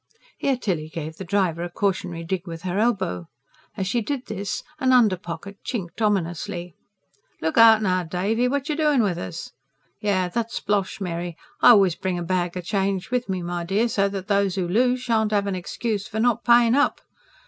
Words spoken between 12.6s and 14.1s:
change with me, my dear, so